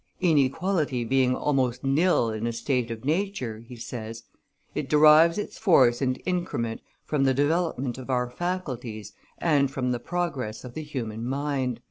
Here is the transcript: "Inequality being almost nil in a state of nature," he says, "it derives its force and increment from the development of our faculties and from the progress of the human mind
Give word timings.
"Inequality 0.19 1.03
being 1.03 1.35
almost 1.35 1.83
nil 1.83 2.31
in 2.31 2.47
a 2.47 2.51
state 2.53 2.89
of 2.89 3.05
nature," 3.05 3.59
he 3.67 3.75
says, 3.75 4.23
"it 4.73 4.89
derives 4.89 5.37
its 5.37 5.59
force 5.59 6.01
and 6.01 6.19
increment 6.25 6.81
from 7.05 7.23
the 7.23 7.35
development 7.35 7.99
of 7.99 8.09
our 8.09 8.27
faculties 8.27 9.13
and 9.37 9.69
from 9.69 9.91
the 9.91 9.99
progress 9.99 10.63
of 10.63 10.73
the 10.73 10.81
human 10.81 11.23
mind 11.23 11.79